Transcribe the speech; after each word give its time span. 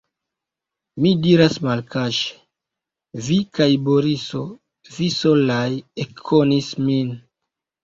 Mi 1.03 1.09
diras 1.25 1.57
malkaŝe: 1.67 2.31
vi 3.27 3.37
kaj 3.59 3.69
Boriso, 3.91 4.43
vi 4.99 5.13
solaj 5.21 5.69
ekkonis 6.07 6.75
min. 6.91 7.17